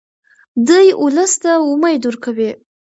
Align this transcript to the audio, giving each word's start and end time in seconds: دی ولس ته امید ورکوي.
دی 0.67 0.87
ولس 1.03 1.33
ته 1.41 1.51
امید 1.71 2.01
ورکوي. 2.05 2.49